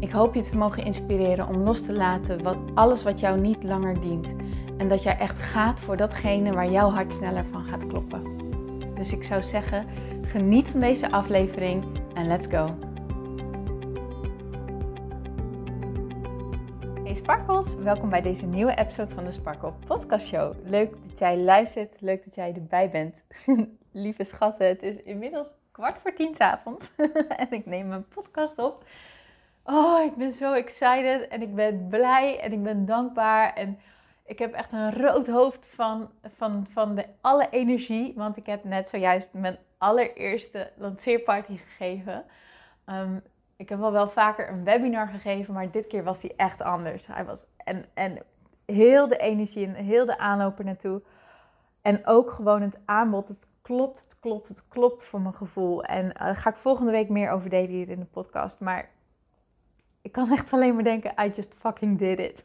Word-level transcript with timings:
Ik 0.00 0.10
hoop 0.10 0.34
je 0.34 0.42
te 0.42 0.56
mogen 0.56 0.84
inspireren 0.84 1.48
om 1.48 1.56
los 1.56 1.82
te 1.82 1.92
laten 1.92 2.42
wat, 2.42 2.56
alles 2.74 3.02
wat 3.02 3.20
jou 3.20 3.40
niet 3.40 3.62
langer 3.62 4.00
dient. 4.00 4.34
En 4.76 4.88
dat 4.88 5.02
jij 5.02 5.18
echt 5.18 5.42
gaat 5.42 5.80
voor 5.80 5.96
datgene 5.96 6.52
waar 6.52 6.70
jouw 6.70 6.90
hart 6.90 7.12
sneller 7.12 7.44
van 7.44 7.64
gaat 7.64 7.86
kloppen. 7.86 8.22
Dus 8.94 9.12
ik 9.12 9.22
zou 9.24 9.42
zeggen, 9.42 9.86
geniet 10.22 10.68
van 10.68 10.80
deze 10.80 11.10
aflevering 11.10 11.84
en 12.14 12.26
let's 12.26 12.46
go. 12.46 12.76
Hey 17.04 17.14
Sparkles, 17.14 17.74
welkom 17.74 18.08
bij 18.08 18.22
deze 18.22 18.46
nieuwe 18.46 18.74
episode 18.74 19.14
van 19.14 19.24
de 19.24 19.32
Sparkle 19.32 19.72
Podcast 19.86 20.26
Show. 20.26 20.54
Leuk 20.64 20.94
dat 21.08 21.18
jij 21.18 21.38
luistert, 21.38 22.00
leuk 22.00 22.24
dat 22.24 22.34
jij 22.34 22.54
erbij 22.54 22.90
bent. 22.90 23.24
Lieve 23.92 24.24
schatten, 24.24 24.66
het 24.66 24.82
is 24.82 25.02
inmiddels 25.02 25.54
kwart 25.70 25.98
voor 25.98 26.14
tien 26.14 26.34
s 26.34 26.40
avonds 26.40 26.94
en 27.42 27.50
ik 27.50 27.66
neem 27.66 27.88
mijn 27.88 28.08
podcast 28.08 28.58
op. 28.58 28.84
Oh, 29.70 30.04
ik 30.04 30.16
ben 30.16 30.32
zo 30.32 30.52
excited 30.52 31.28
en 31.28 31.42
ik 31.42 31.54
ben 31.54 31.88
blij 31.88 32.40
en 32.40 32.52
ik 32.52 32.62
ben 32.62 32.86
dankbaar. 32.86 33.54
En 33.54 33.78
ik 34.24 34.38
heb 34.38 34.52
echt 34.52 34.72
een 34.72 34.92
rood 34.92 35.26
hoofd 35.26 35.66
van, 35.66 36.10
van, 36.36 36.66
van 36.70 36.94
de, 36.94 37.06
alle 37.20 37.48
energie. 37.50 38.12
Want 38.16 38.36
ik 38.36 38.46
heb 38.46 38.64
net 38.64 38.88
zojuist 38.88 39.32
mijn 39.32 39.58
allereerste 39.78 40.72
lanceerparty 40.76 41.56
gegeven. 41.56 42.24
Um, 42.86 43.22
ik 43.56 43.68
heb 43.68 43.78
wel 43.78 43.92
wel 43.92 44.08
vaker 44.08 44.48
een 44.48 44.64
webinar 44.64 45.08
gegeven, 45.08 45.54
maar 45.54 45.70
dit 45.70 45.86
keer 45.86 46.04
was 46.04 46.20
die 46.20 46.34
echt 46.36 46.62
anders. 46.62 47.06
Hij 47.06 47.24
was, 47.24 47.46
en, 47.56 47.84
en 47.94 48.18
heel 48.66 49.08
de 49.08 49.16
energie 49.16 49.66
en 49.66 49.74
heel 49.74 50.06
de 50.06 50.18
aanloop 50.18 50.62
naartoe. 50.62 51.02
En 51.82 52.06
ook 52.06 52.30
gewoon 52.30 52.62
het 52.62 52.78
aanbod. 52.84 53.28
Het 53.28 53.46
klopt, 53.62 54.00
het 54.00 54.20
klopt, 54.20 54.48
het 54.48 54.68
klopt 54.68 55.04
voor 55.04 55.20
mijn 55.20 55.34
gevoel. 55.34 55.84
En 55.84 56.08
daar 56.08 56.36
ga 56.36 56.50
ik 56.50 56.56
volgende 56.56 56.90
week 56.90 57.08
meer 57.08 57.30
over 57.30 57.50
delen 57.50 57.70
hier 57.70 57.88
in 57.88 58.00
de 58.00 58.06
podcast. 58.06 58.60
Maar 58.60 58.96
ik 60.08 60.14
kan 60.14 60.32
echt 60.32 60.52
alleen 60.52 60.74
maar 60.74 60.84
denken, 60.84 61.12
I 61.20 61.30
just 61.34 61.54
fucking 61.58 61.98
did 61.98 62.18
it. 62.18 62.44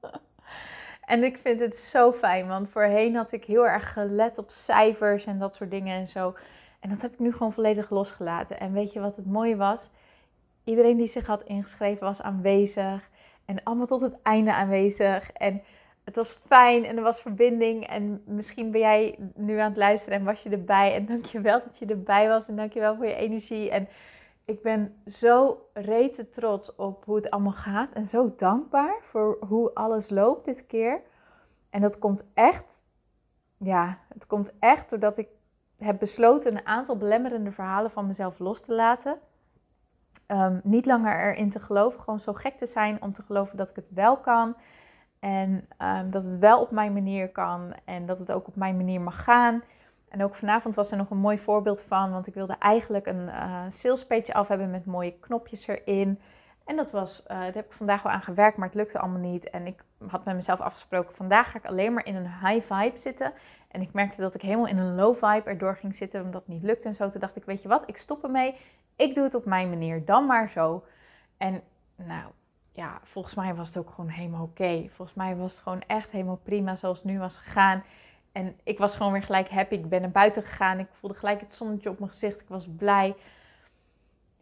en 1.12 1.24
ik 1.24 1.38
vind 1.38 1.60
het 1.60 1.76
zo 1.76 2.12
fijn, 2.12 2.46
want 2.46 2.68
voorheen 2.68 3.14
had 3.14 3.32
ik 3.32 3.44
heel 3.44 3.66
erg 3.66 3.92
gelet 3.92 4.38
op 4.38 4.50
cijfers 4.50 5.24
en 5.24 5.38
dat 5.38 5.54
soort 5.54 5.70
dingen 5.70 5.96
en 5.96 6.08
zo. 6.08 6.34
En 6.80 6.88
dat 6.88 7.00
heb 7.00 7.12
ik 7.12 7.18
nu 7.18 7.32
gewoon 7.32 7.52
volledig 7.52 7.90
losgelaten. 7.90 8.60
En 8.60 8.72
weet 8.72 8.92
je 8.92 9.00
wat 9.00 9.16
het 9.16 9.26
mooie 9.26 9.56
was? 9.56 9.90
Iedereen 10.64 10.96
die 10.96 11.06
zich 11.06 11.26
had 11.26 11.42
ingeschreven 11.44 12.06
was 12.06 12.22
aanwezig. 12.22 13.10
En 13.44 13.62
allemaal 13.62 13.86
tot 13.86 14.00
het 14.00 14.22
einde 14.22 14.52
aanwezig. 14.52 15.32
En 15.32 15.62
het 16.04 16.16
was 16.16 16.38
fijn 16.46 16.84
en 16.84 16.96
er 16.96 17.02
was 17.02 17.20
verbinding. 17.20 17.86
En 17.86 18.22
misschien 18.26 18.70
ben 18.70 18.80
jij 18.80 19.18
nu 19.34 19.58
aan 19.58 19.68
het 19.68 19.76
luisteren 19.76 20.18
en 20.18 20.24
was 20.24 20.42
je 20.42 20.50
erbij. 20.50 20.94
En 20.94 21.06
dankjewel 21.06 21.60
dat 21.64 21.78
je 21.78 21.86
erbij 21.86 22.28
was. 22.28 22.48
En 22.48 22.56
dankjewel 22.56 22.96
voor 22.96 23.06
je 23.06 23.14
energie. 23.14 23.70
En 23.70 23.88
ik 24.44 24.62
ben 24.62 25.02
zo 25.06 25.66
rete 25.72 26.28
trots 26.28 26.74
op 26.74 27.04
hoe 27.04 27.16
het 27.16 27.30
allemaal 27.30 27.52
gaat 27.52 27.92
en 27.92 28.06
zo 28.06 28.34
dankbaar 28.36 28.96
voor 29.02 29.36
hoe 29.48 29.74
alles 29.74 30.10
loopt 30.10 30.44
dit 30.44 30.66
keer. 30.66 31.00
En 31.70 31.80
dat 31.80 31.98
komt 31.98 32.24
echt, 32.34 32.78
ja, 33.58 33.98
het 34.08 34.26
komt 34.26 34.52
echt 34.58 34.90
doordat 34.90 35.18
ik 35.18 35.28
heb 35.76 35.98
besloten 35.98 36.56
een 36.56 36.66
aantal 36.66 36.96
belemmerende 36.96 37.52
verhalen 37.52 37.90
van 37.90 38.06
mezelf 38.06 38.38
los 38.38 38.60
te 38.60 38.74
laten. 38.74 39.18
Um, 40.26 40.60
niet 40.64 40.86
langer 40.86 41.20
erin 41.20 41.50
te 41.50 41.60
geloven, 41.60 42.00
gewoon 42.00 42.20
zo 42.20 42.32
gek 42.32 42.56
te 42.56 42.66
zijn 42.66 43.02
om 43.02 43.12
te 43.12 43.22
geloven 43.22 43.56
dat 43.56 43.68
ik 43.68 43.76
het 43.76 43.90
wel 43.92 44.16
kan. 44.16 44.56
En 45.18 45.68
um, 45.78 46.10
dat 46.10 46.24
het 46.24 46.38
wel 46.38 46.60
op 46.60 46.70
mijn 46.70 46.92
manier 46.92 47.30
kan 47.30 47.74
en 47.84 48.06
dat 48.06 48.18
het 48.18 48.32
ook 48.32 48.46
op 48.46 48.56
mijn 48.56 48.76
manier 48.76 49.00
mag 49.00 49.24
gaan. 49.24 49.62
En 50.14 50.22
ook 50.22 50.34
vanavond 50.34 50.74
was 50.74 50.90
er 50.90 50.96
nog 50.96 51.10
een 51.10 51.16
mooi 51.16 51.38
voorbeeld 51.38 51.82
van, 51.82 52.10
want 52.10 52.26
ik 52.26 52.34
wilde 52.34 52.56
eigenlijk 52.58 53.06
een 53.06 53.28
uh, 53.28 53.64
sales 53.68 54.06
page 54.06 54.34
af 54.34 54.48
hebben 54.48 54.70
met 54.70 54.86
mooie 54.86 55.18
knopjes 55.20 55.66
erin. 55.66 56.20
En 56.64 56.76
dat 56.76 56.90
was, 56.90 57.22
uh, 57.22 57.28
daar 57.28 57.52
heb 57.52 57.64
ik 57.64 57.72
vandaag 57.72 58.02
wel 58.02 58.12
aan 58.12 58.22
gewerkt, 58.22 58.56
maar 58.56 58.66
het 58.66 58.76
lukte 58.76 58.98
allemaal 58.98 59.20
niet. 59.20 59.50
En 59.50 59.66
ik 59.66 59.84
had 60.08 60.24
met 60.24 60.34
mezelf 60.34 60.60
afgesproken, 60.60 61.14
vandaag 61.14 61.50
ga 61.50 61.58
ik 61.58 61.64
alleen 61.64 61.92
maar 61.92 62.06
in 62.06 62.14
een 62.14 62.30
high 62.46 62.72
vibe 62.72 62.98
zitten. 62.98 63.32
En 63.68 63.80
ik 63.80 63.92
merkte 63.92 64.20
dat 64.20 64.34
ik 64.34 64.42
helemaal 64.42 64.66
in 64.66 64.78
een 64.78 64.94
low 64.94 65.14
vibe 65.14 65.50
erdoor 65.50 65.76
ging 65.76 65.94
zitten, 65.94 66.22
omdat 66.22 66.40
het 66.40 66.54
niet 66.54 66.62
lukte 66.62 66.88
en 66.88 66.94
zo. 66.94 67.08
Toen 67.08 67.20
dacht 67.20 67.36
ik, 67.36 67.44
weet 67.44 67.62
je 67.62 67.68
wat, 67.68 67.88
ik 67.88 67.96
stop 67.96 68.24
ermee. 68.24 68.56
Ik 68.96 69.14
doe 69.14 69.24
het 69.24 69.34
op 69.34 69.44
mijn 69.44 69.68
manier, 69.68 70.04
dan 70.04 70.26
maar 70.26 70.50
zo. 70.50 70.84
En 71.36 71.62
nou, 71.96 72.30
ja, 72.72 73.00
volgens 73.02 73.34
mij 73.34 73.54
was 73.54 73.68
het 73.68 73.78
ook 73.78 73.90
gewoon 73.90 74.10
helemaal 74.10 74.42
oké. 74.42 74.86
Volgens 74.88 75.16
mij 75.16 75.36
was 75.36 75.52
het 75.52 75.62
gewoon 75.62 75.82
echt 75.86 76.10
helemaal 76.10 76.40
prima 76.42 76.76
zoals 76.76 76.98
het 76.98 77.06
nu 77.06 77.18
was 77.18 77.36
gegaan. 77.36 77.84
En 78.34 78.56
ik 78.62 78.78
was 78.78 78.94
gewoon 78.94 79.12
weer 79.12 79.22
gelijk 79.22 79.48
happy. 79.48 79.74
Ik 79.74 79.88
ben 79.88 80.00
naar 80.00 80.10
buiten 80.10 80.42
gegaan. 80.42 80.78
Ik 80.78 80.88
voelde 80.90 81.16
gelijk 81.16 81.40
het 81.40 81.52
zonnetje 81.52 81.90
op 81.90 81.98
mijn 81.98 82.10
gezicht. 82.10 82.40
Ik 82.40 82.48
was 82.48 82.66
blij. 82.76 83.14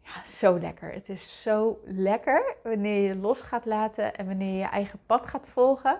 Ja, 0.01 0.27
zo 0.27 0.59
lekker. 0.59 0.93
Het 0.93 1.09
is 1.09 1.41
zo 1.41 1.81
lekker 1.85 2.55
wanneer 2.63 3.07
je 3.07 3.15
los 3.15 3.41
gaat 3.41 3.65
laten 3.65 4.15
en 4.15 4.25
wanneer 4.25 4.51
je 4.51 4.57
je 4.57 4.69
eigen 4.69 4.99
pad 5.05 5.25
gaat 5.25 5.47
volgen. 5.47 5.99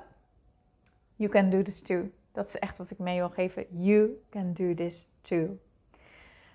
You 1.16 1.31
can 1.31 1.50
do 1.50 1.62
this 1.62 1.81
too. 1.81 2.09
Dat 2.31 2.48
is 2.48 2.56
echt 2.56 2.78
wat 2.78 2.90
ik 2.90 3.00
mee 3.00 3.18
wil 3.18 3.30
geven. 3.30 3.66
You 3.70 4.10
can 4.30 4.54
do 4.54 4.74
this 4.74 5.08
too. 5.22 5.60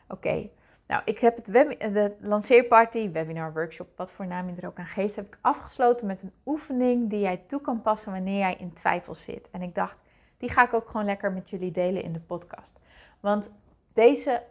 Oké. 0.08 0.48
Nou, 0.86 1.02
ik 1.04 1.18
heb 1.18 1.36
het 1.36 1.44
de 1.92 2.16
lanceerparty, 2.20 3.10
webinar, 3.10 3.52
workshop, 3.52 3.88
wat 3.96 4.10
voor 4.10 4.26
naam 4.26 4.48
je 4.48 4.60
er 4.60 4.66
ook 4.66 4.78
aan 4.78 4.86
geeft, 4.86 5.16
heb 5.16 5.26
ik 5.26 5.38
afgesloten 5.40 6.06
met 6.06 6.22
een 6.22 6.32
oefening 6.46 7.10
die 7.10 7.20
jij 7.20 7.36
toe 7.46 7.60
kan 7.60 7.82
passen 7.82 8.12
wanneer 8.12 8.38
jij 8.38 8.56
in 8.58 8.72
twijfel 8.72 9.14
zit. 9.14 9.50
En 9.50 9.62
ik 9.62 9.74
dacht, 9.74 9.98
die 10.38 10.50
ga 10.50 10.64
ik 10.64 10.74
ook 10.74 10.88
gewoon 10.88 11.06
lekker 11.06 11.32
met 11.32 11.50
jullie 11.50 11.72
delen 11.72 12.02
in 12.02 12.12
de 12.12 12.20
podcast. 12.20 12.80
Want 13.20 13.50
deze 13.92 14.42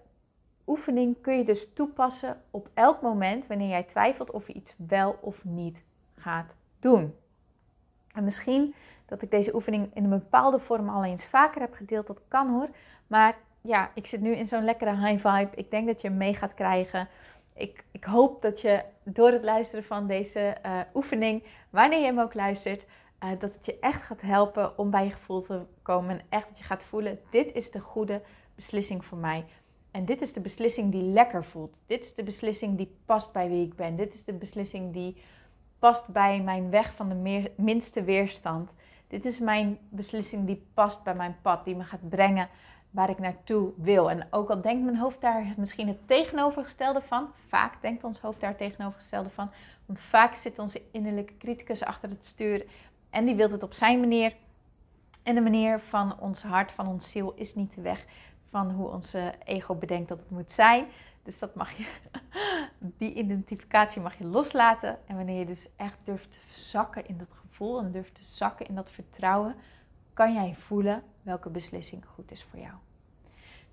oefening 0.67 1.21
kun 1.21 1.37
je 1.37 1.43
dus 1.43 1.73
toepassen 1.73 2.41
op 2.51 2.69
elk 2.73 3.01
moment 3.01 3.47
wanneer 3.47 3.69
jij 3.69 3.83
twijfelt 3.83 4.31
of 4.31 4.47
je 4.47 4.53
iets 4.53 4.73
wel 4.77 5.17
of 5.21 5.45
niet 5.45 5.83
gaat 6.15 6.55
doen. 6.79 7.15
En 8.13 8.23
misschien 8.23 8.75
dat 9.05 9.21
ik 9.21 9.31
deze 9.31 9.55
oefening 9.55 9.89
in 9.93 10.03
een 10.03 10.09
bepaalde 10.09 10.59
vorm 10.59 10.89
al 10.89 11.03
eens 11.03 11.27
vaker 11.27 11.61
heb 11.61 11.73
gedeeld, 11.73 12.07
dat 12.07 12.21
kan 12.27 12.49
hoor. 12.49 12.69
Maar 13.07 13.37
ja, 13.61 13.91
ik 13.93 14.07
zit 14.07 14.21
nu 14.21 14.31
in 14.31 14.47
zo'n 14.47 14.63
lekkere 14.63 15.07
high 15.07 15.27
vibe. 15.27 15.55
Ik 15.55 15.71
denk 15.71 15.87
dat 15.87 16.01
je 16.01 16.07
hem 16.07 16.17
mee 16.17 16.33
gaat 16.33 16.53
krijgen. 16.53 17.07
Ik, 17.53 17.83
ik 17.91 18.03
hoop 18.03 18.41
dat 18.41 18.61
je 18.61 18.83
door 19.03 19.31
het 19.31 19.43
luisteren 19.43 19.83
van 19.83 20.07
deze 20.07 20.57
uh, 20.65 20.79
oefening, 20.93 21.43
wanneer 21.69 21.99
je 21.99 22.05
hem 22.05 22.19
ook 22.19 22.33
luistert, 22.33 22.85
uh, 23.23 23.29
dat 23.39 23.53
het 23.53 23.65
je 23.65 23.79
echt 23.79 24.01
gaat 24.01 24.21
helpen 24.21 24.77
om 24.77 24.89
bij 24.89 25.03
je 25.03 25.11
gevoel 25.11 25.41
te 25.41 25.61
komen. 25.81 26.09
En 26.09 26.25
echt 26.29 26.47
dat 26.47 26.57
je 26.57 26.63
gaat 26.63 26.83
voelen, 26.83 27.19
dit 27.29 27.53
is 27.53 27.71
de 27.71 27.79
goede 27.79 28.21
beslissing 28.55 29.05
voor 29.05 29.17
mij. 29.17 29.45
En 29.91 30.05
dit 30.05 30.21
is 30.21 30.33
de 30.33 30.39
beslissing 30.39 30.91
die 30.91 31.03
lekker 31.03 31.45
voelt. 31.45 31.77
Dit 31.85 32.03
is 32.03 32.13
de 32.13 32.23
beslissing 32.23 32.77
die 32.77 32.97
past 33.05 33.33
bij 33.33 33.49
wie 33.49 33.65
ik 33.65 33.75
ben. 33.75 33.95
Dit 33.95 34.13
is 34.13 34.23
de 34.23 34.33
beslissing 34.33 34.93
die 34.93 35.17
past 35.79 36.07
bij 36.07 36.41
mijn 36.41 36.69
weg 36.69 36.93
van 36.93 37.09
de 37.09 37.51
minste 37.55 38.03
weerstand. 38.03 38.73
Dit 39.07 39.25
is 39.25 39.39
mijn 39.39 39.77
beslissing 39.89 40.45
die 40.45 40.65
past 40.73 41.03
bij 41.03 41.15
mijn 41.15 41.37
pad, 41.41 41.65
die 41.65 41.75
me 41.75 41.83
gaat 41.83 42.09
brengen 42.09 42.49
waar 42.89 43.09
ik 43.09 43.19
naartoe 43.19 43.71
wil. 43.75 44.09
En 44.09 44.27
ook 44.29 44.49
al 44.49 44.61
denkt 44.61 44.83
mijn 44.83 44.97
hoofd 44.97 45.21
daar 45.21 45.53
misschien 45.57 45.87
het 45.87 46.07
tegenovergestelde 46.07 47.01
van, 47.01 47.29
vaak 47.47 47.81
denkt 47.81 48.03
ons 48.03 48.19
hoofd 48.19 48.39
daar 48.39 48.49
het 48.49 48.57
tegenovergestelde 48.57 49.29
van, 49.29 49.51
want 49.85 49.99
vaak 49.99 50.35
zit 50.35 50.59
onze 50.59 50.81
innerlijke 50.91 51.37
criticus 51.37 51.83
achter 51.83 52.09
het 52.09 52.25
stuur 52.25 52.65
en 53.17 53.25
die 53.25 53.35
wil 53.35 53.51
het 53.51 53.63
op 53.63 53.73
zijn 53.73 53.99
manier. 53.99 54.35
En 55.23 55.35
de 55.35 55.41
manier 55.41 55.79
van 55.79 56.19
ons 56.19 56.41
hart, 56.41 56.71
van 56.71 56.87
ons 56.87 57.11
ziel, 57.11 57.33
is 57.35 57.55
niet 57.55 57.75
de 57.75 57.81
weg 57.81 58.05
van 58.49 58.71
hoe 58.71 58.89
onze 58.89 59.33
ego 59.43 59.75
bedenkt 59.75 60.09
dat 60.09 60.19
het 60.19 60.29
moet 60.29 60.51
zijn. 60.51 60.85
Dus 61.23 61.39
dat 61.39 61.55
mag 61.55 61.71
je, 61.71 61.87
die 62.97 63.13
identificatie 63.13 64.01
mag 64.01 64.17
je 64.17 64.25
loslaten. 64.25 64.97
En 65.07 65.15
wanneer 65.15 65.39
je 65.39 65.45
dus 65.45 65.67
echt 65.75 65.97
durft 66.03 66.31
te 66.31 66.59
zakken 66.59 67.07
in 67.07 67.17
dat 67.17 67.27
gevoel 67.31 67.79
en 67.79 67.91
durft 67.91 68.15
te 68.15 68.23
zakken 68.23 68.67
in 68.67 68.75
dat 68.75 68.91
vertrouwen, 68.91 69.55
kan 70.13 70.33
jij 70.33 70.55
voelen 70.55 71.03
welke 71.21 71.49
beslissing 71.49 72.05
goed 72.05 72.31
is 72.31 72.43
voor 72.43 72.59
jou. 72.59 72.73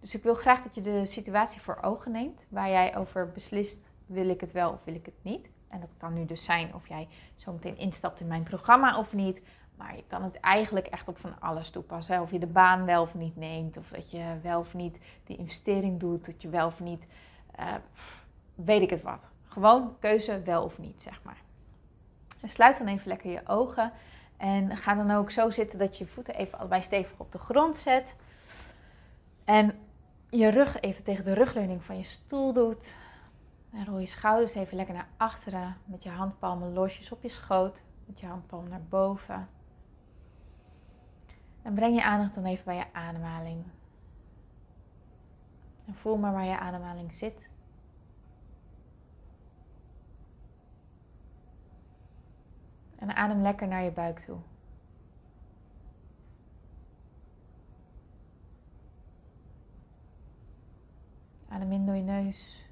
Dus 0.01 0.15
ik 0.15 0.23
wil 0.23 0.35
graag 0.35 0.63
dat 0.63 0.75
je 0.75 0.81
de 0.81 1.07
situatie 1.07 1.61
voor 1.61 1.79
ogen 1.83 2.13
neemt 2.13 2.45
waar 2.49 2.69
jij 2.69 2.97
over 2.97 3.31
beslist: 3.31 3.91
wil 4.07 4.29
ik 4.29 4.41
het 4.41 4.53
wel 4.53 4.73
of 4.73 4.85
wil 4.85 4.95
ik 4.95 5.07
het 5.07 5.23
niet? 5.23 5.49
En 5.75 5.81
dat 5.81 5.95
kan 5.97 6.13
nu 6.13 6.25
dus 6.25 6.45
zijn 6.45 6.75
of 6.75 6.89
jij 6.89 7.09
zometeen 7.35 7.79
instapt 7.79 8.21
in 8.21 8.27
mijn 8.27 8.43
programma 8.43 8.99
of 8.99 9.13
niet. 9.13 9.43
Maar 9.77 9.97
je 9.97 10.05
kan 10.07 10.23
het 10.23 10.41
eigenlijk 10.41 10.87
echt 10.87 11.09
op 11.09 11.19
van 11.19 11.41
alles 11.41 11.71
toepassen. 11.71 12.21
Of 12.21 12.31
je 12.31 12.39
de 12.39 12.47
baan 12.47 12.85
wel 12.85 13.03
of 13.03 13.15
niet 13.15 13.37
neemt. 13.37 13.77
Of 13.77 13.89
dat 13.89 14.11
je 14.11 14.39
wel 14.43 14.61
of 14.61 14.75
niet 14.75 14.99
die 15.25 15.37
investering 15.37 16.01
doet. 16.01 16.27
Dat 16.27 16.43
je 16.43 16.49
wel 16.49 16.67
of 16.67 16.81
niet, 16.81 17.07
uh, 17.61 17.75
weet 18.55 18.83
ik 18.83 18.91
het 18.91 19.03
wat. 19.03 19.31
Gewoon 19.45 19.97
keuze 19.99 20.43
wel 20.43 20.65
of 20.65 20.79
niet, 20.79 21.03
zeg 21.03 21.21
maar. 21.23 21.41
En 22.41 22.49
sluit 22.49 22.79
dan 22.79 22.87
even 22.87 23.09
lekker 23.09 23.31
je 23.31 23.47
ogen. 23.47 23.93
En 24.37 24.77
ga 24.77 24.95
dan 24.95 25.11
ook 25.11 25.31
zo 25.31 25.51
zitten 25.51 25.79
dat 25.79 25.99
je 25.99 26.05
je 26.05 26.11
voeten 26.11 26.35
even 26.35 26.59
allebei 26.59 26.83
stevig 26.83 27.19
op 27.19 27.33
de 27.33 27.39
grond 27.39 27.77
zet. 27.77 28.15
En 29.45 29.79
je 30.31 30.49
rug 30.49 30.81
even 30.81 31.05
tegen 31.05 31.25
de 31.25 31.33
rugleuning 31.33 31.85
van 31.85 31.97
je 31.97 32.05
stoel 32.05 32.53
doet. 32.53 32.95
En 33.75 33.85
rol 33.87 33.99
je 33.99 34.07
schouders 34.07 34.55
even 34.55 34.77
lekker 34.77 34.95
naar 34.95 35.09
achteren. 35.17 35.77
Met 35.85 36.03
je 36.03 36.11
handpalmen 36.11 36.73
losjes 36.73 37.13
op 37.13 37.23
je 37.23 37.29
schoot. 37.29 37.83
Met 38.07 38.21
je 38.21 38.27
handpalmen 38.27 38.71
naar 38.71 38.85
boven. 38.89 39.49
En 41.63 41.75
breng 41.75 41.95
je 41.95 42.05
aandacht 42.05 42.35
dan 42.35 42.45
even 42.45 42.65
bij 42.65 42.77
je 42.77 42.93
ademhaling. 42.93 43.65
En 45.87 45.95
voel 45.95 46.17
maar 46.17 46.33
waar 46.33 46.45
je 46.45 46.59
ademhaling 46.59 47.13
zit. 47.13 47.49
En 52.97 53.17
adem 53.17 53.41
lekker 53.41 53.69
naar 53.69 53.83
je 53.83 53.91
buik 53.91 54.19
toe. 54.19 54.39
Adem 61.49 61.73
in 61.73 61.87
door 61.87 61.95
je 61.95 62.03
neus. 62.03 62.64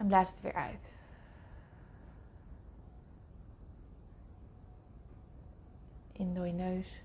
En 0.00 0.06
blaas 0.06 0.30
het 0.30 0.40
weer 0.40 0.54
uit. 0.54 0.92
In 6.12 6.34
door 6.34 6.46
je 6.46 6.52
neus. 6.52 7.02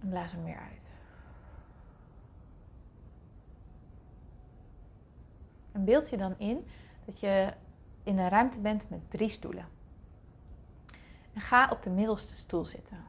En 0.00 0.08
blaas 0.08 0.32
hem 0.32 0.44
weer 0.44 0.58
uit. 0.58 0.80
En 5.72 5.84
beeld 5.84 6.10
je 6.10 6.16
dan 6.16 6.38
in 6.38 6.66
dat 7.04 7.20
je 7.20 7.54
in 8.02 8.18
een 8.18 8.28
ruimte 8.28 8.60
bent 8.60 8.90
met 8.90 9.10
drie 9.10 9.28
stoelen. 9.28 9.68
En 11.32 11.40
ga 11.40 11.70
op 11.70 11.82
de 11.82 11.90
middelste 11.90 12.34
stoel 12.34 12.64
zitten. 12.64 13.04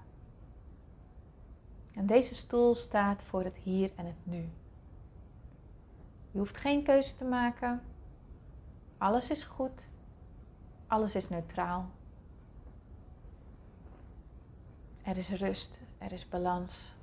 En 1.93 2.05
deze 2.05 2.35
stoel 2.35 2.75
staat 2.75 3.23
voor 3.23 3.43
het 3.43 3.55
hier 3.55 3.91
en 3.95 4.05
het 4.05 4.25
nu. 4.25 4.49
Je 6.31 6.37
hoeft 6.37 6.57
geen 6.57 6.83
keuze 6.83 7.15
te 7.15 7.25
maken. 7.25 7.81
Alles 8.97 9.29
is 9.29 9.43
goed. 9.43 9.83
Alles 10.87 11.15
is 11.15 11.29
neutraal. 11.29 11.89
Er 15.03 15.17
is 15.17 15.29
rust, 15.29 15.77
er 15.97 16.11
is 16.11 16.29
balans. 16.29 16.95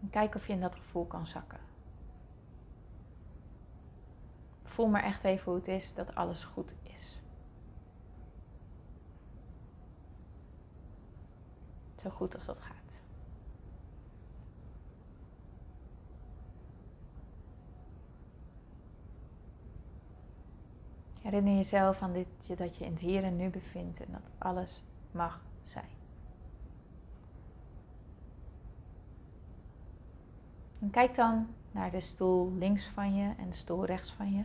En 0.00 0.10
kijk 0.10 0.34
of 0.34 0.46
je 0.46 0.52
in 0.52 0.60
dat 0.60 0.74
gevoel 0.74 1.06
kan 1.06 1.26
zakken. 1.26 1.60
Voel 4.62 4.86
maar 4.86 5.02
echt 5.02 5.24
even 5.24 5.44
hoe 5.44 5.54
het 5.54 5.68
is 5.68 5.94
dat 5.94 6.14
alles 6.14 6.44
goed 6.44 6.74
is. 6.82 7.20
Zo 11.96 12.10
goed 12.10 12.34
als 12.34 12.44
dat 12.44 12.60
gaat. 12.60 12.95
Herinner 21.26 21.54
jezelf 21.54 22.02
aan 22.02 22.12
dit, 22.12 22.58
dat 22.58 22.76
je 22.76 22.84
in 22.84 22.92
het 22.92 23.00
hier 23.00 23.24
en 23.24 23.36
nu 23.36 23.48
bevindt 23.48 24.00
en 24.00 24.12
dat 24.12 24.30
alles 24.38 24.82
mag 25.10 25.40
zijn. 25.60 25.88
En 30.80 30.90
kijk 30.90 31.14
dan 31.14 31.46
naar 31.70 31.90
de 31.90 32.00
stoel 32.00 32.52
links 32.52 32.86
van 32.86 33.14
je 33.14 33.34
en 33.38 33.50
de 33.50 33.56
stoel 33.56 33.84
rechts 33.84 34.12
van 34.12 34.32
je. 34.32 34.44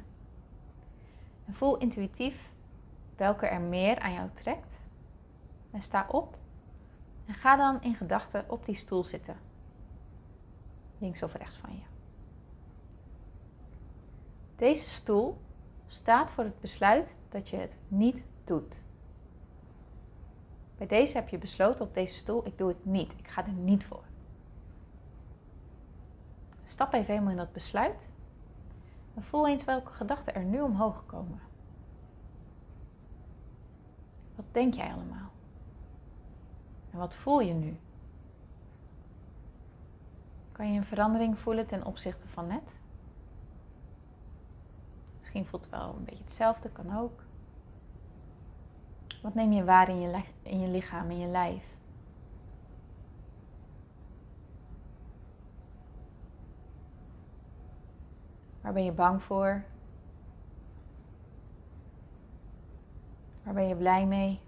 En 1.46 1.54
voel 1.54 1.78
intuïtief 1.78 2.52
welke 3.16 3.46
er 3.46 3.62
meer 3.62 4.00
aan 4.00 4.14
jou 4.14 4.30
trekt. 4.34 4.80
En 5.72 5.82
sta 5.82 6.08
op 6.10 6.38
en 7.26 7.34
ga 7.34 7.56
dan 7.56 7.82
in 7.82 7.96
gedachten 7.96 8.50
op 8.50 8.66
die 8.66 8.76
stoel 8.76 9.04
zitten. 9.04 9.38
Links 10.98 11.24
of 11.24 11.34
rechts 11.34 11.56
van 11.56 11.76
je. 11.76 11.84
Deze 14.56 14.88
stoel 14.88 15.38
staat 15.92 16.32
voor 16.32 16.44
het 16.44 16.60
besluit 16.60 17.16
dat 17.30 17.50
je 17.50 17.58
het 17.58 17.78
niet 17.88 18.24
doet. 18.44 18.80
Bij 20.78 20.88
deze 20.88 21.16
heb 21.16 21.30
je 21.30 21.38
besloten 21.38 21.86
op 21.86 21.94
deze 21.94 22.16
stoel, 22.16 22.48
ik 22.48 22.58
doe 22.58 22.68
het 22.68 22.86
niet. 22.86 23.12
Ik 23.18 23.28
ga 23.28 23.46
er 23.46 23.52
niet 23.52 23.86
voor. 23.86 24.04
Stap 26.64 26.94
even 26.94 27.08
helemaal 27.08 27.32
in 27.32 27.38
dat 27.38 27.52
besluit. 27.52 28.10
En 29.16 29.24
voel 29.24 29.48
eens 29.48 29.64
welke 29.64 29.92
gedachten 29.92 30.36
er 30.36 30.44
nu 30.44 30.62
omhoog 30.62 31.06
komen. 31.06 31.40
Wat 34.36 34.46
denk 34.52 34.74
jij 34.74 34.94
allemaal? 34.94 35.30
En 36.92 36.98
wat 36.98 37.16
voel 37.16 37.40
je 37.40 37.54
nu? 37.54 37.78
Kan 40.52 40.74
je 40.74 40.80
een 40.80 40.86
verandering 40.86 41.40
voelen 41.40 41.68
ten 41.68 41.86
opzichte 41.86 42.28
van 42.28 42.48
net? 42.48 42.81
Misschien 45.34 45.50
voelt 45.50 45.64
het 45.64 45.80
wel 45.80 45.96
een 45.98 46.04
beetje 46.04 46.24
hetzelfde, 46.24 46.70
kan 46.70 46.98
ook. 46.98 47.24
Wat 49.22 49.34
neem 49.34 49.52
je 49.52 49.64
waar 49.64 49.90
in 49.90 50.00
je, 50.00 50.24
in 50.42 50.60
je 50.60 50.68
lichaam, 50.68 51.12
in 51.12 51.20
je 51.20 51.28
lijf? 51.28 51.64
Waar 58.62 58.74
ben 58.74 58.84
je 58.84 58.92
bang 58.92 59.24
voor? 59.24 59.64
Waar 63.44 63.54
ben 63.54 63.68
je 63.68 63.76
blij 63.76 64.06
mee? 64.06 64.40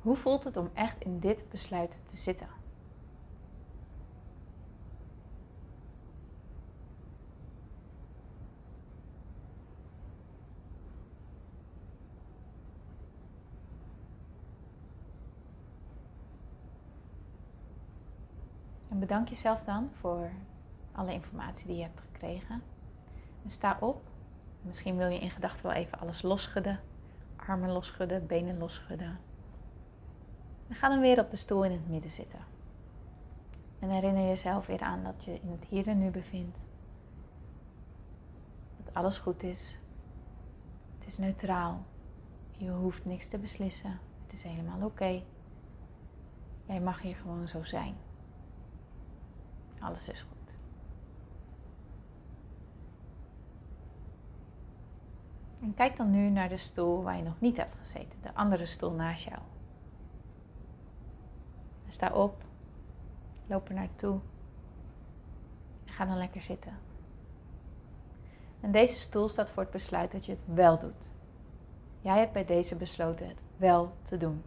Hoe 0.00 0.16
voelt 0.16 0.44
het 0.44 0.56
om 0.56 0.70
echt 0.74 1.00
in 1.00 1.18
dit 1.18 1.48
besluit 1.48 2.00
te 2.06 2.16
zitten? 2.16 2.60
En 18.89 18.89
bedank 19.00 19.28
jezelf 19.28 19.62
dan 19.62 19.90
voor 20.00 20.30
alle 20.92 21.12
informatie 21.12 21.66
die 21.66 21.76
je 21.76 21.82
hebt 21.82 22.00
gekregen. 22.00 22.62
En 23.44 23.50
sta 23.50 23.76
op. 23.80 24.02
Misschien 24.62 24.96
wil 24.96 25.08
je 25.08 25.18
in 25.18 25.30
gedachten 25.30 25.62
wel 25.66 25.72
even 25.72 25.98
alles 25.98 26.22
losschudden. 26.22 26.80
Armen 27.36 27.70
losschudden, 27.70 28.26
benen 28.26 28.58
losschudden. 28.58 29.18
En 30.68 30.74
ga 30.74 30.88
dan 30.88 31.00
weer 31.00 31.20
op 31.20 31.30
de 31.30 31.36
stoel 31.36 31.64
in 31.64 31.72
het 31.72 31.88
midden 31.88 32.10
zitten. 32.10 32.40
En 33.78 33.90
herinner 33.90 34.26
jezelf 34.26 34.66
weer 34.66 34.80
aan 34.80 35.02
dat 35.04 35.24
je 35.24 35.40
in 35.42 35.50
het 35.50 35.64
hier 35.64 35.86
en 35.86 35.98
nu 35.98 36.10
bevindt. 36.10 36.58
Dat 38.84 38.94
alles 38.94 39.18
goed 39.18 39.42
is. 39.42 39.78
Het 40.98 41.06
is 41.08 41.18
neutraal. 41.18 41.84
Je 42.56 42.70
hoeft 42.70 43.04
niks 43.04 43.28
te 43.28 43.38
beslissen. 43.38 44.00
Het 44.26 44.32
is 44.32 44.42
helemaal 44.42 44.82
oké. 44.82 45.22
Jij 46.66 46.80
mag 46.80 47.00
hier 47.00 47.16
gewoon 47.16 47.48
zo 47.48 47.64
zijn. 47.64 47.94
Alles 49.80 50.08
is 50.08 50.20
goed. 50.20 50.54
En 55.60 55.74
kijk 55.74 55.96
dan 55.96 56.10
nu 56.10 56.28
naar 56.28 56.48
de 56.48 56.56
stoel 56.56 57.02
waar 57.02 57.16
je 57.16 57.22
nog 57.22 57.40
niet 57.40 57.56
hebt 57.56 57.74
gezeten, 57.74 58.18
de 58.22 58.34
andere 58.34 58.66
stoel 58.66 58.92
naast 58.92 59.24
jou. 59.24 59.38
Sta 61.88 62.12
op, 62.12 62.44
loop 63.46 63.68
er 63.68 63.74
naartoe 63.74 64.20
en 65.84 65.92
ga 65.92 66.04
dan 66.04 66.16
lekker 66.16 66.42
zitten. 66.42 66.78
En 68.60 68.72
deze 68.72 68.96
stoel 68.96 69.28
staat 69.28 69.50
voor 69.50 69.62
het 69.62 69.72
besluit 69.72 70.12
dat 70.12 70.26
je 70.26 70.32
het 70.32 70.42
wel 70.44 70.78
doet. 70.78 71.08
Jij 72.00 72.18
hebt 72.18 72.32
bij 72.32 72.44
deze 72.44 72.76
besloten 72.76 73.28
het 73.28 73.40
wel 73.56 73.92
te 74.02 74.16
doen. 74.16 74.42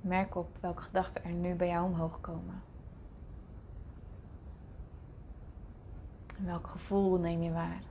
Merk 0.00 0.34
op 0.34 0.48
welke 0.60 0.82
gedachten 0.82 1.24
er 1.24 1.32
nu 1.32 1.54
bij 1.54 1.68
jou 1.68 1.84
omhoog 1.84 2.20
komen. 2.20 2.62
En 6.38 6.44
welk 6.44 6.66
gevoel 6.66 7.18
neem 7.18 7.42
je 7.42 7.52
waar? 7.52 7.82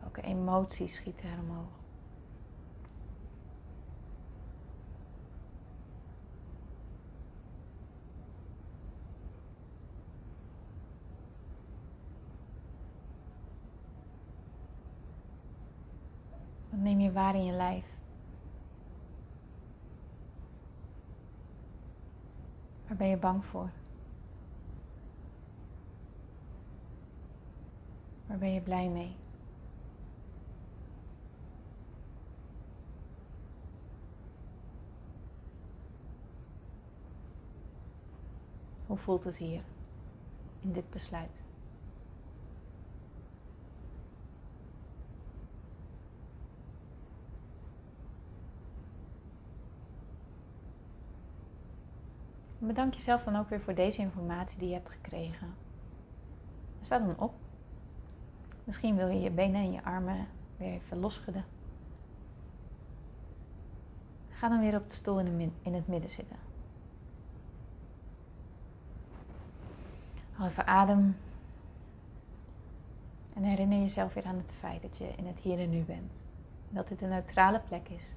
Welke 0.00 0.20
emoties 0.20 0.94
schiet 0.94 1.22
er 1.22 1.38
omhoog? 1.38 1.82
Wat 16.70 16.80
neem 16.80 17.00
je 17.00 17.12
waar 17.12 17.34
in 17.34 17.44
je 17.44 17.52
lijf? 17.52 17.84
Waar 22.86 22.96
ben 22.96 23.08
je 23.08 23.16
bang 23.16 23.44
voor? 23.44 23.70
Ben 28.44 28.52
je 28.52 28.60
blij 28.60 28.88
mee? 28.88 29.16
Hoe 38.86 38.96
voelt 38.96 39.24
het 39.24 39.36
hier 39.36 39.62
in 40.60 40.72
dit 40.72 40.90
besluit? 40.90 41.42
Bedank 52.58 52.94
jezelf 52.94 53.24
dan 53.24 53.36
ook 53.36 53.48
weer 53.48 53.60
voor 53.60 53.74
deze 53.74 54.00
informatie 54.00 54.58
die 54.58 54.68
je 54.68 54.74
hebt 54.74 54.90
gekregen. 54.90 55.54
Sta 56.80 56.98
dan 56.98 57.18
op. 57.18 57.43
Misschien 58.64 58.96
wil 58.96 59.08
je 59.08 59.20
je 59.20 59.30
benen 59.30 59.60
en 59.60 59.72
je 59.72 59.84
armen 59.84 60.26
weer 60.56 60.72
even 60.72 60.98
losschudden. 60.98 61.44
Ga 64.30 64.48
dan 64.48 64.60
weer 64.60 64.76
op 64.76 64.88
de 64.88 64.94
stoel 64.94 65.18
in 65.62 65.74
het 65.74 65.88
midden 65.88 66.10
zitten. 66.10 66.36
Hou 70.32 70.50
even 70.50 70.66
adem. 70.66 71.16
En 73.34 73.42
herinner 73.42 73.78
jezelf 73.78 74.14
weer 74.14 74.24
aan 74.24 74.36
het 74.36 74.52
feit 74.58 74.82
dat 74.82 74.98
je 74.98 75.12
in 75.16 75.26
het 75.26 75.38
hier 75.38 75.58
en 75.58 75.70
nu 75.70 75.82
bent. 75.82 76.12
Dat 76.68 76.88
dit 76.88 77.02
een 77.02 77.08
neutrale 77.08 77.60
plek 77.60 77.88
is. 77.88 78.12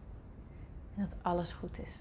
En 0.96 1.08
dat 1.10 1.24
alles 1.24 1.54
goed 1.54 1.80
is. 1.80 2.00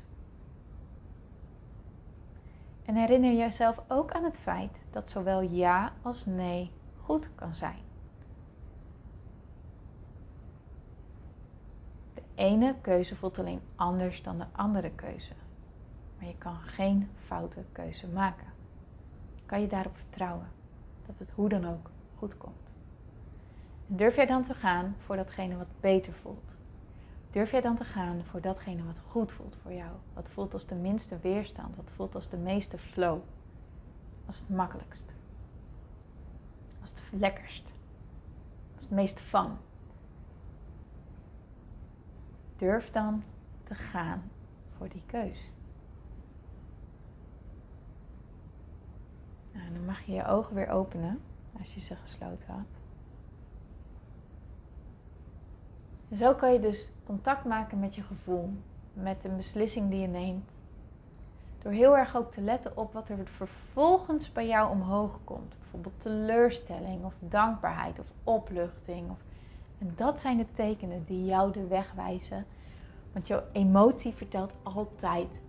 En 2.84 2.94
herinner 2.94 3.32
jezelf 3.32 3.82
ook 3.88 4.12
aan 4.12 4.24
het 4.24 4.38
feit 4.38 4.72
dat 4.90 5.10
zowel 5.10 5.40
ja 5.40 5.92
als 6.02 6.26
nee 6.26 6.70
goed 7.00 7.28
kan 7.34 7.54
zijn. 7.54 7.78
De 12.14 12.22
ene 12.36 12.74
keuze 12.80 13.16
voelt 13.16 13.38
alleen 13.38 13.60
anders 13.74 14.22
dan 14.22 14.38
de 14.38 14.46
andere 14.52 14.90
keuze. 14.90 15.32
Maar 16.18 16.26
je 16.26 16.38
kan 16.38 16.56
geen 16.56 17.08
foute 17.26 17.64
keuze 17.72 18.08
maken. 18.08 18.46
Kan 19.46 19.60
je 19.60 19.66
daarop 19.66 19.96
vertrouwen 19.96 20.48
dat 21.06 21.18
het 21.18 21.30
hoe 21.34 21.48
dan 21.48 21.68
ook 21.68 21.90
goed 22.14 22.36
komt? 22.36 22.72
Durf 23.86 24.16
jij 24.16 24.26
dan 24.26 24.44
te 24.44 24.54
gaan 24.54 24.96
voor 25.04 25.16
datgene 25.16 25.56
wat 25.56 25.80
beter 25.80 26.12
voelt? 26.12 26.54
Durf 27.30 27.50
jij 27.50 27.60
dan 27.60 27.76
te 27.76 27.84
gaan 27.84 28.24
voor 28.24 28.40
datgene 28.40 28.84
wat 28.84 28.98
goed 29.08 29.32
voelt 29.32 29.56
voor 29.62 29.72
jou? 29.72 29.90
Wat 30.14 30.28
voelt 30.28 30.52
als 30.52 30.66
de 30.66 30.74
minste 30.74 31.18
weerstand? 31.18 31.76
Wat 31.76 31.90
voelt 31.94 32.14
als 32.14 32.28
de 32.28 32.36
meeste 32.36 32.78
flow? 32.78 33.18
Als 34.26 34.38
het 34.38 34.48
makkelijkst? 34.48 35.12
Als 36.80 36.90
het 36.90 37.02
lekkerst? 37.10 37.64
Als 38.74 38.84
het 38.84 38.94
meest 38.94 39.20
fun? 39.20 39.50
Durf 42.56 42.90
dan 42.90 43.22
te 43.64 43.74
gaan 43.74 44.30
voor 44.76 44.88
die 44.88 45.02
keus. 45.06 45.50
Nou, 49.52 49.72
dan 49.72 49.84
mag 49.84 50.02
je 50.02 50.12
je 50.12 50.26
ogen 50.26 50.54
weer 50.54 50.68
openen 50.68 51.20
als 51.58 51.74
je 51.74 51.80
ze 51.80 51.96
gesloten 51.96 52.48
had. 52.48 52.66
En 56.08 56.16
zo 56.16 56.34
kan 56.34 56.52
je 56.52 56.60
dus 56.60 56.90
contact 57.04 57.44
maken 57.44 57.80
met 57.80 57.94
je 57.94 58.02
gevoel, 58.02 58.52
met 58.92 59.22
de 59.22 59.28
beslissing 59.28 59.90
die 59.90 60.00
je 60.00 60.06
neemt. 60.06 60.50
Door 61.58 61.72
heel 61.72 61.96
erg 61.96 62.16
ook 62.16 62.32
te 62.32 62.40
letten 62.40 62.76
op 62.76 62.92
wat 62.92 63.08
er 63.08 63.26
vervolgens 63.26 64.32
bij 64.32 64.46
jou 64.46 64.70
omhoog 64.70 65.18
komt. 65.24 65.58
Bijvoorbeeld 65.58 66.00
teleurstelling 66.00 67.04
of 67.04 67.14
dankbaarheid 67.18 67.98
of 67.98 68.06
opluchting. 68.24 69.10
Of... 69.10 69.18
En 69.78 69.92
dat 69.96 70.20
zijn 70.20 70.36
de 70.36 70.46
tekenen 70.52 71.04
die 71.04 71.24
jou 71.24 71.52
de 71.52 71.66
weg 71.66 71.92
wijzen. 71.92 72.46
Want 73.12 73.26
jouw 73.26 73.42
emotie 73.52 74.12
vertelt 74.12 74.52
altijd 74.62 75.42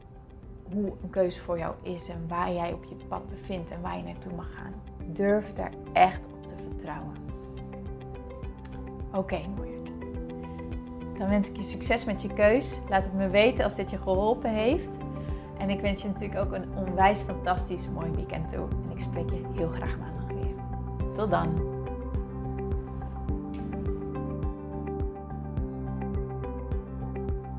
hoe 0.73 0.93
een 1.03 1.09
keuze 1.09 1.39
voor 1.39 1.57
jou 1.57 1.75
is 1.81 2.09
en 2.09 2.27
waar 2.27 2.53
jij 2.53 2.73
op 2.73 2.83
je 2.83 2.95
pad 3.07 3.29
bevindt 3.29 3.71
en 3.71 3.81
waar 3.81 3.97
je 3.97 4.03
naartoe 4.03 4.33
mag 4.33 4.53
gaan. 4.53 4.73
Durf 5.05 5.53
daar 5.53 5.73
echt 5.93 6.21
op 6.33 6.47
te 6.47 6.53
vertrouwen. 6.69 7.15
Oké, 9.07 9.17
okay, 9.17 9.45
dan 11.17 11.29
wens 11.29 11.49
ik 11.49 11.57
je 11.57 11.63
succes 11.63 12.05
met 12.05 12.21
je 12.21 12.33
keus. 12.33 12.79
Laat 12.89 13.03
het 13.03 13.13
me 13.13 13.29
weten 13.29 13.63
als 13.63 13.75
dit 13.75 13.89
je 13.89 13.97
geholpen 13.97 14.53
heeft. 14.53 14.97
En 15.57 15.69
ik 15.69 15.81
wens 15.81 16.01
je 16.01 16.07
natuurlijk 16.07 16.39
ook 16.39 16.51
een 16.51 16.77
onwijs 16.77 17.21
fantastisch 17.21 17.89
mooi 17.89 18.11
weekend 18.11 18.51
toe. 18.51 18.67
En 18.83 18.91
ik 18.91 18.99
spreek 18.99 19.29
je 19.29 19.41
heel 19.53 19.69
graag 19.69 19.97
maandag 19.97 20.27
weer. 20.27 20.53
Tot 21.13 21.29
dan. 21.29 21.76